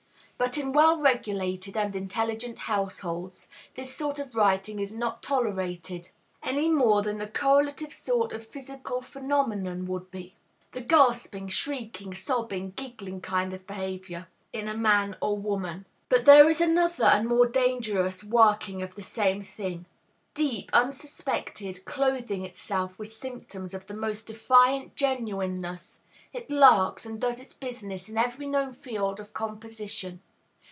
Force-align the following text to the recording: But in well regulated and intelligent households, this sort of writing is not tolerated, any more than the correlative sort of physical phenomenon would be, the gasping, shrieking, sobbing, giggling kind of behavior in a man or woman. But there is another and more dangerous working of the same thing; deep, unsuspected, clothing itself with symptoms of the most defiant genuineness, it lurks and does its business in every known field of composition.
But 0.43 0.57
in 0.57 0.73
well 0.73 0.97
regulated 0.97 1.77
and 1.77 1.95
intelligent 1.95 2.57
households, 2.57 3.47
this 3.75 3.95
sort 3.95 4.17
of 4.17 4.33
writing 4.33 4.79
is 4.79 4.91
not 4.91 5.21
tolerated, 5.21 6.09
any 6.41 6.67
more 6.67 7.03
than 7.03 7.19
the 7.19 7.27
correlative 7.27 7.93
sort 7.93 8.33
of 8.33 8.47
physical 8.47 9.03
phenomenon 9.03 9.85
would 9.85 10.09
be, 10.09 10.33
the 10.71 10.81
gasping, 10.81 11.47
shrieking, 11.47 12.15
sobbing, 12.15 12.71
giggling 12.71 13.21
kind 13.21 13.53
of 13.53 13.67
behavior 13.67 14.29
in 14.51 14.67
a 14.67 14.73
man 14.75 15.15
or 15.21 15.37
woman. 15.37 15.85
But 16.09 16.25
there 16.25 16.49
is 16.49 16.59
another 16.59 17.05
and 17.05 17.27
more 17.27 17.45
dangerous 17.45 18.23
working 18.23 18.81
of 18.81 18.95
the 18.95 19.03
same 19.03 19.43
thing; 19.43 19.85
deep, 20.33 20.71
unsuspected, 20.73 21.85
clothing 21.85 22.43
itself 22.45 22.97
with 22.97 23.13
symptoms 23.13 23.75
of 23.75 23.85
the 23.85 23.93
most 23.93 24.25
defiant 24.25 24.95
genuineness, 24.95 26.01
it 26.33 26.49
lurks 26.49 27.05
and 27.05 27.21
does 27.21 27.39
its 27.39 27.53
business 27.53 28.09
in 28.09 28.17
every 28.17 28.47
known 28.47 28.71
field 28.71 29.19
of 29.19 29.33
composition. 29.33 30.19